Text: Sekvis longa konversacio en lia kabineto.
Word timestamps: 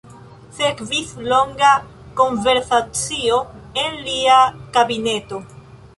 Sekvis 0.59 1.11
longa 1.31 1.73
konversacio 2.21 3.37
en 3.83 4.03
lia 4.09 4.39
kabineto. 4.79 5.45